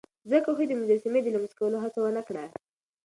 ځکه 0.31 0.49
خو 0.55 0.61
يې 0.63 0.67
د 0.69 0.73
مجسمې 0.81 1.19
د 1.23 1.27
لمس 1.35 1.51
کولو 1.59 1.77
هڅه 1.83 1.99
ونه 2.01 2.21
کړه. 2.27 2.45